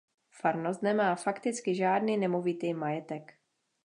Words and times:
Farnost 0.29 0.81
nemá 0.83 1.15
fakticky 1.15 1.75
žádný 1.75 2.17
nemovitý 2.17 2.73
majetek. 2.73 3.33